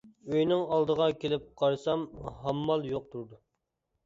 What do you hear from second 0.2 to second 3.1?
ئۆينىڭ ئالدىغا كېلىپ قارىسام ھاممال يوق